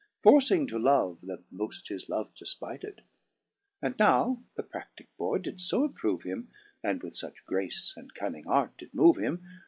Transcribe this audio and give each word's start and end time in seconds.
Forcing 0.17 0.65
to 0.65 0.79
love 0.79 1.19
that 1.21 1.43
moft 1.53 1.89
his 1.89 2.09
love 2.09 2.33
defpited: 2.33 3.01
And 3.83 3.93
now 3.99 4.41
the 4.55 4.63
pradlique 4.63 5.15
boy 5.15 5.37
did 5.37 5.61
fo 5.61 5.83
approove 5.83 6.23
him. 6.23 6.49
And 6.83 7.03
with 7.03 7.13
fuch 7.13 7.45
grace 7.45 7.93
and 7.95 8.11
cunning 8.15 8.47
arte 8.47 8.73
did 8.79 8.93
moove 8.93 9.19
him. 9.21 9.43